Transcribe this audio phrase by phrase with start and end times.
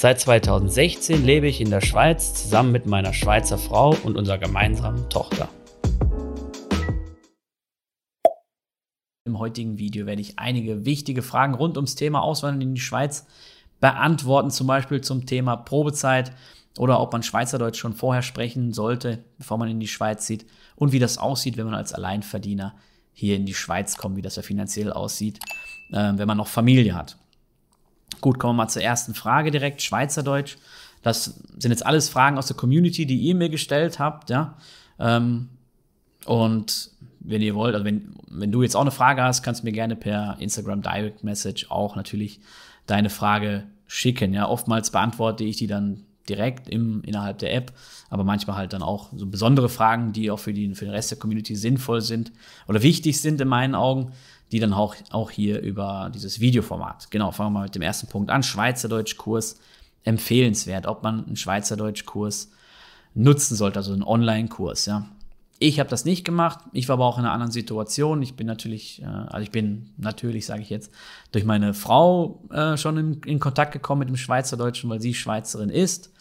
[0.00, 5.10] Seit 2016 lebe ich in der Schweiz zusammen mit meiner Schweizer Frau und unserer gemeinsamen
[5.10, 5.48] Tochter.
[9.24, 13.26] Im heutigen Video werde ich einige wichtige Fragen rund ums Thema Auswandern in die Schweiz
[13.80, 16.30] beantworten, zum Beispiel zum Thema Probezeit,
[16.78, 20.46] oder ob man Schweizerdeutsch schon vorher sprechen sollte, bevor man in die Schweiz zieht
[20.76, 22.76] und wie das aussieht, wenn man als Alleinverdiener
[23.12, 25.40] hier in die Schweiz kommt, wie das ja finanziell aussieht,
[25.90, 27.18] äh, wenn man noch Familie hat.
[28.20, 30.56] Gut, kommen wir mal zur ersten Frage direkt, Schweizerdeutsch.
[31.02, 34.56] Das sind jetzt alles Fragen aus der Community, die ihr mir gestellt habt, ja.
[34.98, 35.48] Ähm,
[36.24, 39.66] und wenn ihr wollt, also wenn, wenn du jetzt auch eine Frage hast, kannst du
[39.66, 42.40] mir gerne per Instagram Direct Message auch natürlich
[42.86, 44.34] deine Frage schicken.
[44.34, 47.72] Ja, oftmals beantworte ich die dann direkt im, innerhalb der App,
[48.10, 51.10] aber manchmal halt dann auch so besondere Fragen, die auch für, die, für den Rest
[51.10, 52.32] der Community sinnvoll sind
[52.66, 54.12] oder wichtig sind in meinen Augen,
[54.52, 57.10] die dann auch, auch hier über dieses Videoformat.
[57.10, 58.42] Genau, fangen wir mal mit dem ersten Punkt an.
[58.42, 59.60] Schweizerdeutschkurs
[60.04, 62.50] empfehlenswert, ob man einen Schweizerdeutschkurs
[63.14, 65.06] nutzen sollte, also einen Online-Kurs, ja.
[65.60, 66.60] Ich habe das nicht gemacht.
[66.72, 68.22] Ich war aber auch in einer anderen Situation.
[68.22, 70.92] Ich bin natürlich, äh, also ich bin natürlich, sage ich jetzt,
[71.32, 75.68] durch meine Frau äh, schon in, in, Kontakt gekommen mit dem Schweizerdeutschen, weil sie Schweizerin
[75.68, 76.12] ist.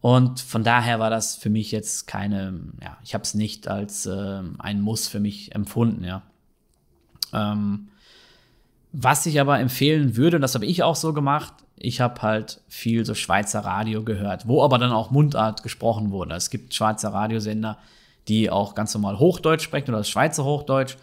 [0.00, 4.06] Und von daher war das für mich jetzt keine, ja, ich habe es nicht als
[4.06, 6.22] äh, ein Muss für mich empfunden, ja.
[7.32, 7.88] Ähm,
[8.92, 12.60] was ich aber empfehlen würde, und das habe ich auch so gemacht, ich habe halt
[12.68, 16.34] viel so Schweizer Radio gehört, wo aber dann auch Mundart gesprochen wurde.
[16.34, 17.78] Es gibt Schweizer Radiosender,
[18.28, 20.96] die auch ganz normal Hochdeutsch sprechen oder das Schweizer Hochdeutsch.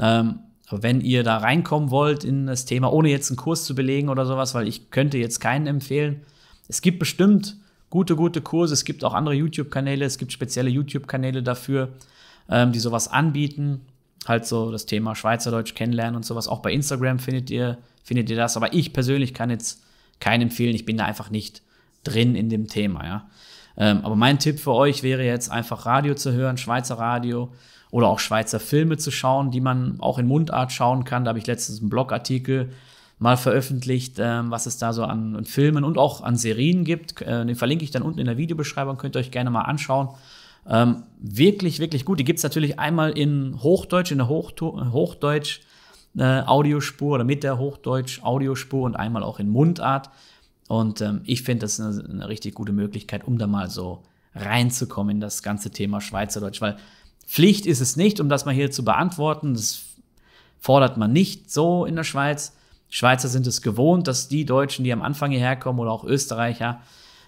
[0.00, 3.74] Ähm, aber wenn ihr da reinkommen wollt in das Thema, ohne jetzt einen Kurs zu
[3.74, 6.22] belegen oder sowas, weil ich könnte jetzt keinen empfehlen.
[6.68, 7.56] Es gibt bestimmt
[7.90, 8.74] gute, gute Kurse.
[8.74, 10.04] Es gibt auch andere YouTube-Kanäle.
[10.04, 11.90] Es gibt spezielle YouTube-Kanäle dafür,
[12.48, 13.82] ähm, die sowas anbieten.
[14.26, 16.48] Halt so das Thema Schweizerdeutsch kennenlernen und sowas.
[16.48, 18.56] Auch bei Instagram findet ihr, findet ihr das.
[18.56, 19.82] Aber ich persönlich kann jetzt
[20.20, 20.74] keinen empfehlen.
[20.74, 21.62] Ich bin da einfach nicht
[22.04, 23.28] drin in dem Thema, ja.
[23.76, 27.52] Ähm, aber mein Tipp für euch wäre jetzt einfach Radio zu hören, Schweizer Radio
[27.90, 31.24] oder auch Schweizer Filme zu schauen, die man auch in Mundart schauen kann.
[31.24, 32.70] Da habe ich letztens einen Blogartikel
[33.18, 37.22] mal veröffentlicht, ähm, was es da so an, an, Filmen und auch an Serien gibt.
[37.22, 40.10] Äh, den verlinke ich dann unten in der Videobeschreibung, könnt ihr euch gerne mal anschauen.
[40.68, 42.18] Ähm, wirklich, wirklich gut.
[42.18, 45.60] Die gibt es natürlich einmal in Hochdeutsch, in der Hochto Hochdeutsch
[46.18, 50.10] äh, Audiospur oder mit der Hochdeutsch Audiospur und einmal auch in Mundart.
[50.68, 54.02] Und ähm, ich finde, das eine, eine, richtig gute Möglichkeit, um da mal so
[54.34, 56.76] reinzukommen in das ganze Thema Schweizerdeutsch, weil
[57.26, 59.54] Pflicht ist es nicht, um das mal hier zu beantworten.
[59.54, 59.84] Das
[60.58, 62.55] fordert man nicht so in der Schweiz.
[62.88, 66.80] Schweizer sind es gewohnt, dass die Deutschen, die am Anfang hierher kommen oder auch Österreicher,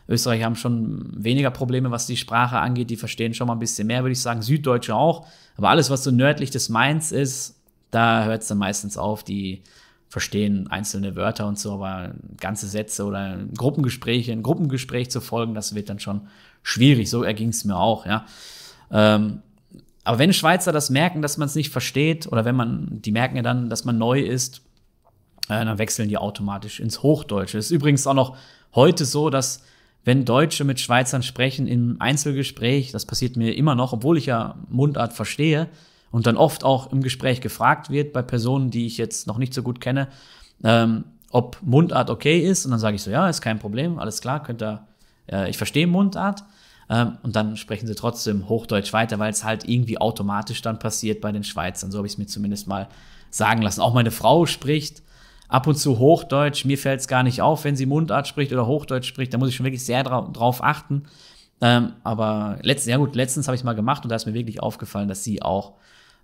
[0.09, 2.89] Österreicher haben schon weniger Probleme, was die Sprache angeht.
[2.89, 4.41] Die verstehen schon mal ein bisschen mehr, würde ich sagen.
[4.41, 5.27] Süddeutsche auch.
[5.57, 7.57] Aber alles, was so nördlich des Mainz ist,
[7.91, 9.23] da hört es dann meistens auf.
[9.23, 9.63] Die
[10.09, 15.75] verstehen einzelne Wörter und so, aber ganze Sätze oder Gruppengespräche, ein Gruppengespräch zu folgen, das
[15.75, 16.23] wird dann schon
[16.63, 17.11] schwierig.
[17.11, 18.25] So erging es mir auch, ja.
[18.91, 19.43] Ähm,
[20.05, 23.37] aber wenn Schweizer das merken, dass man es nicht versteht, oder wenn man, die merken
[23.37, 24.63] ja dann, dass man neu ist,
[25.49, 27.59] äh, dann wechseln die automatisch ins Hochdeutsche.
[27.59, 28.37] Es ist übrigens auch noch
[28.75, 29.63] heute so, dass
[30.05, 34.57] wenn Deutsche mit Schweizern sprechen im Einzelgespräch, das passiert mir immer noch, obwohl ich ja
[34.69, 35.69] Mundart verstehe,
[36.11, 39.53] und dann oft auch im Gespräch gefragt wird bei Personen, die ich jetzt noch nicht
[39.53, 40.09] so gut kenne,
[40.65, 42.65] ähm, ob Mundart okay ist.
[42.65, 44.87] Und dann sage ich so, ja, ist kein Problem, alles klar, könnt ihr,
[45.31, 46.45] äh, ich verstehe Mundart.
[46.89, 51.21] Ähm, und dann sprechen sie trotzdem Hochdeutsch weiter, weil es halt irgendwie automatisch dann passiert
[51.21, 51.91] bei den Schweizern.
[51.91, 52.89] So habe ich es mir zumindest mal
[53.31, 53.83] sagen lassen.
[53.83, 55.03] Auch meine Frau spricht
[55.49, 56.65] ab und zu Hochdeutsch.
[56.65, 59.35] Mir fällt es gar nicht auf, wenn sie Mundart spricht oder Hochdeutsch spricht.
[59.35, 61.05] Da muss ich schon wirklich sehr dra drauf achten.
[61.61, 64.63] Ähm, aber letztens, ja gut, letztens habe ich mal gemacht und da ist mir wirklich
[64.63, 65.73] aufgefallen, dass sie auch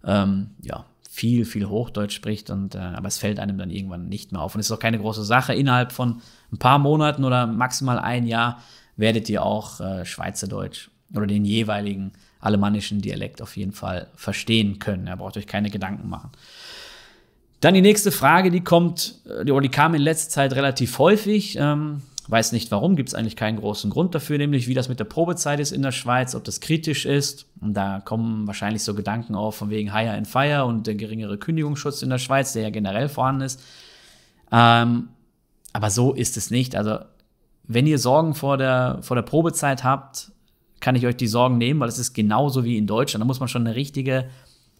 [0.05, 4.33] ähm, ja, viel, viel Hochdeutsch spricht, und, äh, aber es fällt einem dann irgendwann nicht
[4.33, 4.55] mehr auf.
[4.55, 5.55] Und es ist auch keine große Sache.
[5.55, 6.21] Innerhalb von
[6.53, 8.61] ein paar Monaten oder maximal ein Jahr
[8.97, 15.07] werdet ihr auch äh, Schweizerdeutsch oder den jeweiligen alemannischen Dialekt auf jeden Fall verstehen können.
[15.07, 16.31] Ihr braucht euch keine Gedanken machen.
[17.65, 21.57] Dann die nächste Frage, die kommt, äh, die, die kam in letzter Zeit relativ häufig.
[21.59, 24.99] Ähm, Weiß nicht warum, gibt es eigentlich keinen großen Grund dafür, nämlich wie das mit
[24.99, 27.47] der Probezeit ist in der Schweiz, ob das kritisch ist.
[27.61, 31.37] Und da kommen wahrscheinlich so Gedanken auf von wegen Hire and Fire und der geringere
[31.37, 33.61] Kündigungsschutz in der Schweiz, der ja generell vorhanden ist.
[34.51, 35.09] Ähm,
[35.75, 36.77] aber so ist es nicht.
[36.77, 36.99] Also,
[37.65, 40.33] wenn ihr Sorgen vor der, vor der Probezeit habt,
[40.81, 43.21] kann ich euch die Sorgen nehmen, weil es ist genauso wie in Deutschland.
[43.21, 44.31] Da muss man schon eine richtige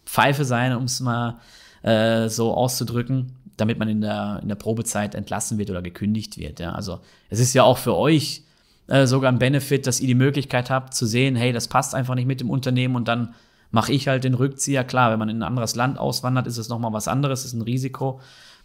[0.07, 1.41] Pfeife sein, um es mal
[1.85, 6.59] äh, so auszudrücken, damit man in der, in der Probezeit entlassen wird oder gekündigt wird.
[6.59, 6.73] Ja.
[6.73, 8.43] Also es ist ja auch für euch
[8.89, 12.15] äh, sogar ein Benefit, dass ihr die Möglichkeit habt zu sehen, hey, das passt einfach
[12.15, 13.35] nicht mit dem Unternehmen und dann
[13.71, 14.85] mache ich halt den Rückzieher.
[14.85, 17.63] Klar, wenn man in ein anderes Land auswandert, ist es nochmal was anderes, ist ein
[17.63, 18.21] Risiko.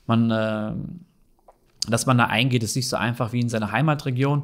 [0.07, 0.71] Man, äh,
[1.89, 4.43] dass man da eingeht, ist nicht so einfach wie in seiner Heimatregion.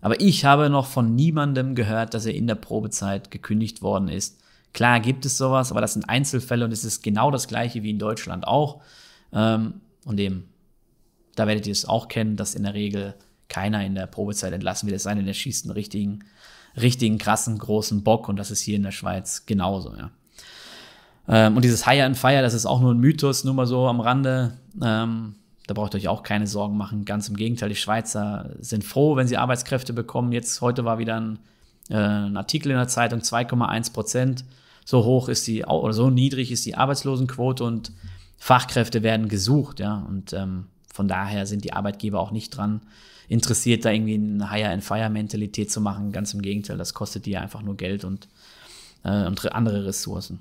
[0.00, 4.40] Aber ich habe noch von niemandem gehört, dass er in der Probezeit gekündigt worden ist.
[4.72, 7.90] Klar gibt es sowas, aber das sind Einzelfälle und es ist genau das gleiche wie
[7.90, 8.80] in Deutschland auch.
[9.32, 10.48] Ähm, und eben,
[11.34, 13.14] da werdet ihr es auch kennen, dass in der Regel
[13.48, 14.96] keiner in der Probezeit entlassen wird.
[14.96, 16.24] Es sei denn, der schießt einen richtigen,
[16.80, 20.10] richtigen, krassen, großen Bock und das ist hier in der Schweiz genauso, ja.
[21.28, 23.86] Ähm, und dieses Hire and Fire, das ist auch nur ein Mythos, nur mal so
[23.86, 24.54] am Rande.
[24.82, 25.36] Ähm,
[25.66, 27.04] da braucht ihr euch auch keine Sorgen machen.
[27.04, 30.32] Ganz im Gegenteil, die Schweizer sind froh, wenn sie Arbeitskräfte bekommen.
[30.32, 31.38] Jetzt, heute war wieder ein,
[31.88, 34.44] äh, ein Artikel in der Zeitung, 2,1 Prozent.
[34.84, 37.92] So hoch ist die, oder so niedrig ist die Arbeitslosenquote und
[38.38, 40.04] Fachkräfte werden gesucht, ja.
[40.08, 42.82] Und ähm, von daher sind die Arbeitgeber auch nicht dran
[43.28, 46.10] interessiert, da irgendwie eine Hire-and-Fire-Mentalität zu machen.
[46.10, 48.28] Ganz im Gegenteil, das kostet die einfach nur Geld und,
[49.04, 50.40] äh, und andere Ressourcen.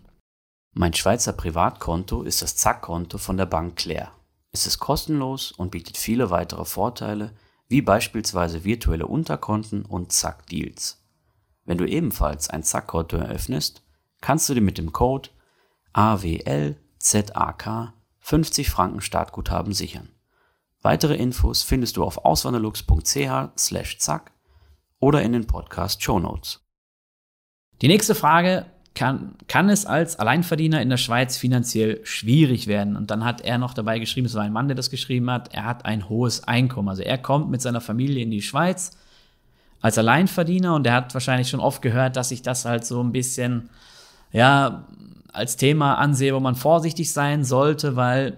[0.73, 4.11] Mein Schweizer Privatkonto ist das Zack-Konto von der Bank Claire.
[4.51, 7.31] Es ist kostenlos und bietet viele weitere Vorteile,
[7.67, 10.98] wie beispielsweise virtuelle Unterkonten und Zack-Deals.
[11.69, 13.83] Wenn du ebenfalls ein Zack-Konto eröffnest,
[14.21, 15.29] kannst du dir mit dem Code
[15.93, 20.09] AWLZAK 50 Franken Startguthaben sichern.
[20.81, 24.31] Weitere Infos findest du auf auswanderlux.ch slash zack
[24.97, 26.67] oder in den Podcast Show Notes.
[27.83, 32.95] Die nächste Frage, kann, kann es als Alleinverdiener in der Schweiz finanziell schwierig werden?
[32.95, 35.53] Und dann hat er noch dabei geschrieben, es war ein Mann, der das geschrieben hat,
[35.53, 36.89] er hat ein hohes Einkommen.
[36.89, 38.97] Also er kommt mit seiner Familie in die Schweiz
[39.81, 43.11] als Alleinverdiener und er hat wahrscheinlich schon oft gehört, dass ich das halt so ein
[43.11, 43.69] bisschen,
[44.31, 44.85] ja,
[45.31, 48.35] als Thema ansehe, wo man vorsichtig sein sollte, weil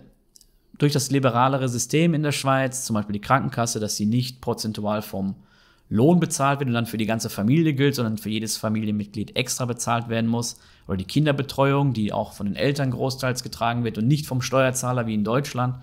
[0.77, 5.01] durch das liberalere System in der Schweiz, zum Beispiel die Krankenkasse, dass sie nicht prozentual
[5.01, 5.35] vom
[5.89, 9.65] Lohn bezahlt wird und dann für die ganze Familie gilt, sondern für jedes Familienmitglied extra
[9.65, 10.57] bezahlt werden muss.
[10.88, 15.05] Oder die Kinderbetreuung, die auch von den Eltern großteils getragen wird und nicht vom Steuerzahler
[15.05, 15.75] wie in Deutschland.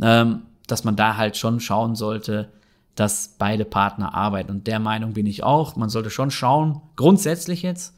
[0.00, 2.48] Ähm, dass man da halt schon schauen sollte,
[2.94, 4.50] dass beide Partner arbeiten.
[4.50, 5.76] Und der Meinung bin ich auch.
[5.76, 7.94] Man sollte schon schauen, grundsätzlich jetzt,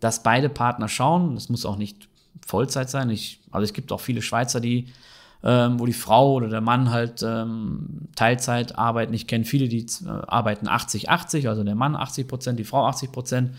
[0.00, 1.34] dass beide Partner schauen.
[1.34, 2.08] Das muss auch nicht
[2.44, 3.10] Vollzeit sein.
[3.10, 4.88] Ich, also es gibt auch viele Schweizer, die
[5.44, 9.12] ähm, wo die Frau oder der Mann halt ähm, Teilzeit arbeiten.
[9.12, 13.12] Ich kenne viele, die äh, arbeiten 80-80, also der Mann 80 Prozent, die Frau 80
[13.12, 13.50] Prozent.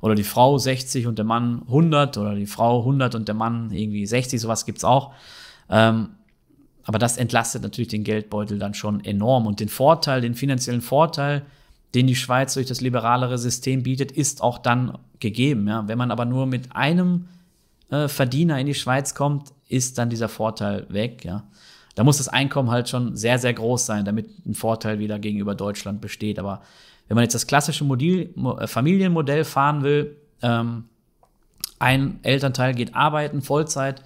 [0.00, 3.72] Oder die Frau 60 und der Mann 100 oder die Frau 100 und der Mann
[3.72, 5.12] irgendwie 60, sowas gibt es auch.
[5.68, 6.10] Ähm,
[6.88, 9.46] aber das entlastet natürlich den Geldbeutel dann schon enorm.
[9.46, 11.44] Und den Vorteil, den finanziellen Vorteil,
[11.94, 15.68] den die Schweiz durch das liberalere System bietet, ist auch dann gegeben.
[15.68, 15.86] Ja.
[15.86, 17.28] Wenn man aber nur mit einem
[17.90, 21.26] äh, Verdiener in die Schweiz kommt, ist dann dieser Vorteil weg.
[21.26, 21.44] Ja.
[21.94, 25.54] Da muss das Einkommen halt schon sehr, sehr groß sein, damit ein Vorteil wieder gegenüber
[25.54, 26.38] Deutschland besteht.
[26.38, 26.62] Aber
[27.06, 28.30] wenn man jetzt das klassische Modell,
[28.60, 30.84] äh, Familienmodell fahren will, ähm,
[31.78, 34.02] ein Elternteil geht arbeiten, Vollzeit,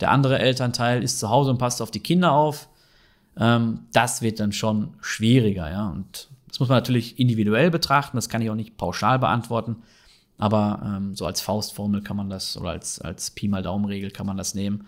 [0.00, 2.68] der andere Elternteil ist zu Hause und passt auf die Kinder auf,
[3.38, 5.70] ähm, das wird dann schon schwieriger.
[5.70, 5.88] Ja.
[5.88, 9.76] Und das muss man natürlich individuell betrachten, das kann ich auch nicht pauschal beantworten.
[10.38, 14.26] Aber ähm, so als Faustformel kann man das oder als, als Pi mal Daumenregel kann
[14.26, 14.86] man das nehmen,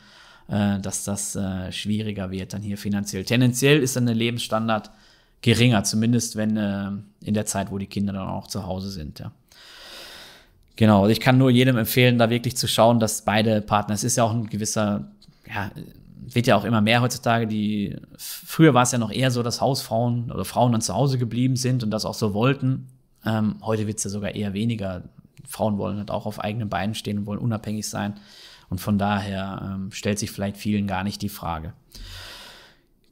[0.48, 3.24] äh, dass das äh, schwieriger wird dann hier finanziell.
[3.24, 4.90] Tendenziell ist dann der Lebensstandard
[5.42, 6.90] geringer, zumindest wenn äh,
[7.22, 9.18] in der Zeit, wo die Kinder dann auch zu Hause sind.
[9.18, 9.32] Ja.
[10.76, 14.16] Genau, ich kann nur jedem empfehlen, da wirklich zu schauen, dass beide Partner, es ist
[14.16, 15.10] ja auch ein gewisser,
[15.46, 15.70] ja,
[16.34, 19.60] wird ja auch immer mehr heutzutage, die, früher war es ja noch eher so, dass
[19.60, 22.88] Hausfrauen oder Frauen dann zu Hause geblieben sind und das auch so wollten.
[23.24, 25.02] Ähm, heute wird es ja sogar eher weniger.
[25.46, 28.14] Frauen wollen halt auch auf eigenen Beinen stehen und wollen unabhängig sein.
[28.70, 31.74] Und von daher ähm, stellt sich vielleicht vielen gar nicht die Frage.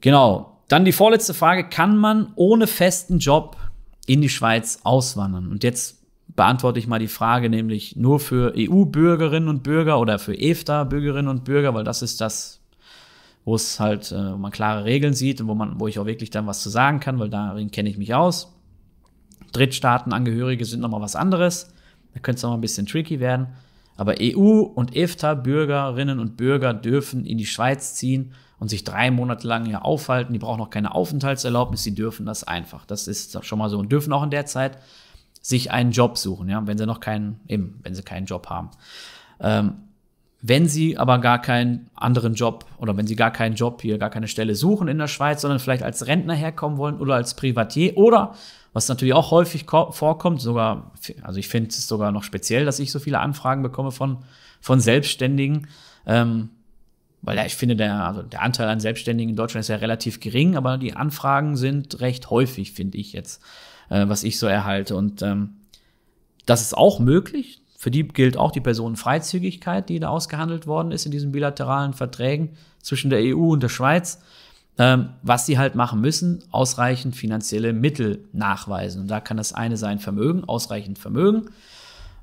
[0.01, 0.57] Genau.
[0.67, 1.69] Dann die vorletzte Frage.
[1.69, 3.57] Kann man ohne festen Job
[4.07, 5.51] in die Schweiz auswandern?
[5.51, 6.00] Und jetzt
[6.35, 11.43] beantworte ich mal die Frage, nämlich nur für EU-Bürgerinnen und Bürger oder für EFTA-Bürgerinnen und
[11.43, 12.61] Bürger, weil das ist das,
[13.43, 16.05] wo es halt, äh, wo man klare Regeln sieht und wo man, wo ich auch
[16.05, 18.53] wirklich dann was zu sagen kann, weil darin kenne ich mich aus.
[19.51, 21.73] Drittstaatenangehörige sind nochmal was anderes.
[22.13, 23.47] Da könnte es noch mal ein bisschen tricky werden.
[23.97, 29.47] Aber EU- und EFTA-Bürgerinnen und Bürger dürfen in die Schweiz ziehen und sich drei Monate
[29.47, 30.33] lang hier aufhalten.
[30.33, 32.85] Die brauchen noch keine Aufenthaltserlaubnis, die dürfen das einfach.
[32.85, 34.77] Das ist schon mal so und dürfen auch in der Zeit
[35.41, 38.69] sich einen Job suchen, ja, wenn sie noch keinen, eben, wenn sie keinen Job haben.
[39.39, 39.73] Ähm,
[40.43, 44.09] wenn sie aber gar keinen anderen Job oder wenn sie gar keinen Job hier, gar
[44.09, 47.95] keine Stelle suchen in der Schweiz, sondern vielleicht als Rentner herkommen wollen oder als Privatier
[47.95, 48.33] oder
[48.73, 52.91] was natürlich auch häufig vorkommt, sogar, also ich finde es sogar noch speziell, dass ich
[52.91, 54.19] so viele Anfragen bekomme von,
[54.61, 55.67] von Selbstständigen,
[56.07, 56.49] ähm,
[57.21, 60.19] weil ja, ich finde, der, also der Anteil an Selbstständigen in Deutschland ist ja relativ
[60.19, 63.43] gering, aber die Anfragen sind recht häufig, finde ich jetzt,
[63.91, 64.95] äh, was ich so erhalte.
[64.95, 65.57] Und ähm,
[66.47, 67.61] das ist auch möglich.
[67.77, 72.49] Für die gilt auch die Personenfreizügigkeit, die da ausgehandelt worden ist in diesen bilateralen Verträgen
[72.81, 74.21] zwischen der EU und der Schweiz.
[74.77, 79.01] Ähm, was sie halt machen müssen, ausreichend finanzielle Mittel nachweisen.
[79.01, 81.49] Und da kann das eine sein Vermögen, ausreichend Vermögen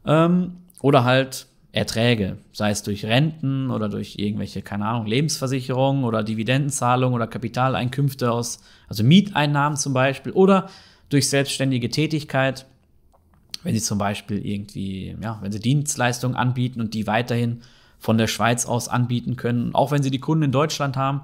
[0.07, 6.25] ähm, oder halt Erträge, sei es durch Renten oder durch irgendwelche, keine Ahnung, Lebensversicherungen oder
[6.25, 10.71] Dividendenzahlungen oder Kapitaleinkünfte aus, also Mieteinnahmen zum Beispiel oder
[11.09, 12.67] durch selbstständige Tätigkeit
[13.63, 17.63] wenn sie zum Beispiel irgendwie, ja, wenn sie Dienstleistungen anbieten und die weiterhin
[17.99, 21.23] von der Schweiz aus anbieten können, auch wenn sie die Kunden in Deutschland haben,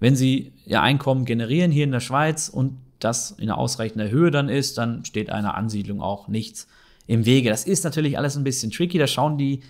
[0.00, 4.48] wenn sie ihr Einkommen generieren hier in der Schweiz und das in ausreichender Höhe dann
[4.48, 6.66] ist, dann steht einer Ansiedlung auch nichts
[7.06, 7.50] im Wege.
[7.50, 9.60] Das ist natürlich alles ein bisschen tricky, da schauen die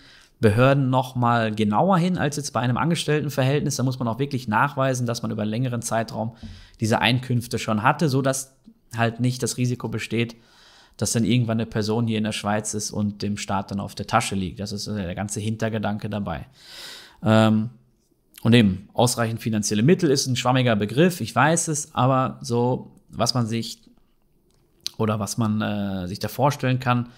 [0.41, 3.77] Behörden noch mal genauer hin als jetzt bei einem Angestelltenverhältnis.
[3.77, 6.37] Da muss man auch wirklich nachweisen, dass man über einen längeren Zeitraum
[6.81, 8.57] diese Einkünfte schon hatte, so dass
[8.97, 10.37] halt nicht das Risiko besteht,
[10.97, 13.95] dass dann irgendwann eine Person hier in der Schweiz ist und dem Staat dann auf
[13.95, 14.61] der Tasche liegt.
[14.61, 16.47] Das ist der ganze Hintergedanke dabei.
[17.23, 17.71] Ähm,
[18.43, 23.35] und eben, ausreichend finanzielle Mittel ist ein schwammiger Begriff, ich weiß es, aber so, was
[23.35, 23.81] man sich
[24.99, 27.09] oder was man äh, sich da vorstellen kann,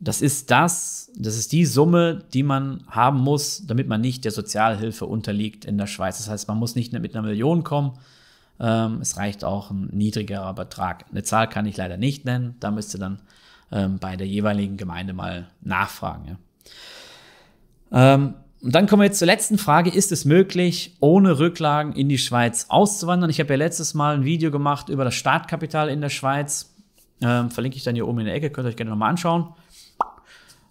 [0.00, 4.30] das ist das, das ist die Summe, die man haben muss, damit man nicht der
[4.30, 6.18] Sozialhilfe unterliegt in der Schweiz.
[6.18, 7.98] Das heißt, man muss nicht mit einer Million kommen,
[8.60, 11.04] ähm, es reicht auch ein niedrigerer Betrag.
[11.10, 12.56] Eine Zahl kann ich leider nicht nennen.
[12.60, 13.20] Da müsste dann
[13.70, 16.38] ähm, bei der jeweiligen Gemeinde mal nachfragen.
[17.92, 18.14] Ja.
[18.14, 19.90] Ähm, und dann kommen wir jetzt zur letzten Frage.
[19.90, 23.30] Ist es möglich, ohne Rücklagen in die Schweiz auszuwandern?
[23.30, 26.74] Ich habe ja letztes Mal ein Video gemacht über das Startkapital in der Schweiz.
[27.20, 29.54] Ähm, verlinke ich dann hier oben in der Ecke, könnt ihr euch gerne nochmal anschauen.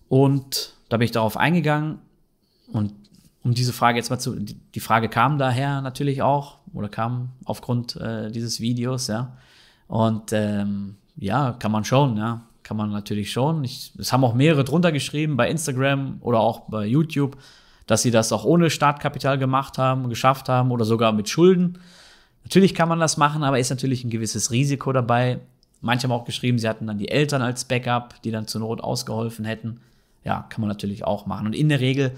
[0.10, 2.00] Und da bin ich darauf eingegangen.
[2.72, 2.94] Und
[3.44, 7.96] um diese Frage jetzt mal zu, die Frage kam daher natürlich auch oder kam aufgrund
[7.96, 9.38] äh, dieses Videos, ja.
[9.88, 13.64] Und ähm, ja, kann man schon, ja, kann man natürlich schon.
[13.64, 17.38] Ich, es haben auch mehrere drunter geschrieben bei Instagram oder auch bei YouTube,
[17.86, 21.80] dass sie das auch ohne Startkapital gemacht haben, geschafft haben oder sogar mit Schulden.
[22.44, 25.40] Natürlich kann man das machen, aber ist natürlich ein gewisses Risiko dabei.
[25.80, 28.82] Manche haben auch geschrieben, sie hatten dann die Eltern als Backup, die dann zur Not
[28.82, 29.80] ausgeholfen hätten.
[30.24, 31.48] Ja, kann man natürlich auch machen.
[31.48, 32.12] Und in der Regel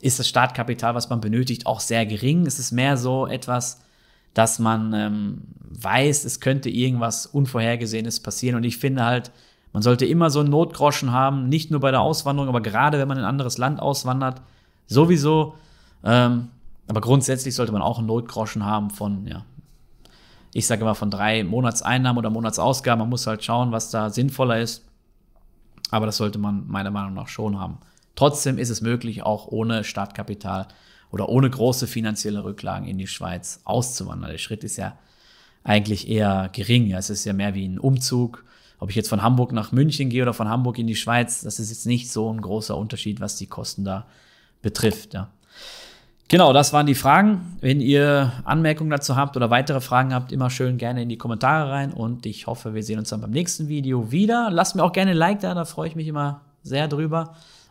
[0.00, 2.46] ist das Startkapital, was man benötigt, auch sehr gering.
[2.46, 3.80] Es ist mehr so etwas,
[4.34, 8.56] dass man ähm, weiß, es könnte irgendwas Unvorhergesehenes passieren.
[8.56, 9.30] Und ich finde halt,
[9.72, 13.08] man sollte immer so einen Notgroschen haben, nicht nur bei der Auswanderung, aber gerade wenn
[13.08, 14.42] man in ein anderes Land auswandert,
[14.86, 15.54] sowieso.
[16.04, 16.48] Ähm,
[16.88, 19.44] aber grundsätzlich sollte man auch einen Notgroschen haben von, ja,
[20.52, 23.00] ich sage immer von drei Monatseinnahmen oder Monatsausgaben.
[23.00, 24.84] Man muss halt schauen, was da sinnvoller ist.
[25.90, 27.78] Aber das sollte man meiner Meinung nach schon haben.
[28.16, 30.66] Trotzdem ist es möglich, auch ohne Startkapital
[31.12, 34.30] oder ohne große finanzielle Rücklagen in die Schweiz auszuwandern.
[34.30, 34.98] Der Schritt ist ja
[35.62, 36.92] eigentlich eher gering.
[36.92, 38.44] Es ist ja mehr wie ein Umzug.
[38.78, 41.58] Ob ich jetzt von Hamburg nach München gehe oder von Hamburg in die Schweiz, das
[41.58, 44.06] ist jetzt nicht so ein großer Unterschied, was die Kosten da
[44.60, 45.14] betrifft.
[45.14, 45.30] Ja.
[46.28, 47.56] Genau, das waren die Fragen.
[47.60, 51.70] Wenn ihr Anmerkungen dazu habt oder weitere Fragen habt, immer schön gerne in die Kommentare
[51.70, 54.50] rein und ich hoffe, wir sehen uns dann beim nächsten Video wieder.
[54.50, 57.36] Lasst mir auch gerne ein Like da, da freue ich mich immer sehr drüber.